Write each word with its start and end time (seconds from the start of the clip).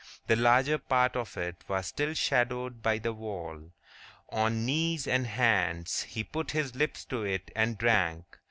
The 0.25 0.35
larger 0.35 0.79
part 0.79 1.15
of 1.15 1.37
it 1.37 1.57
was 1.67 1.85
still 1.85 2.15
shadowed 2.15 2.81
by 2.81 2.97
the 2.97 3.13
wall. 3.13 3.71
On 4.29 4.65
knees 4.65 5.05
and 5.07 5.27
hands, 5.27 6.01
he 6.01 6.23
put 6.23 6.49
his 6.49 6.73
lips 6.73 7.05
to 7.05 7.21
it 7.23 7.51
and 7.55 7.77
drank. 7.77 8.39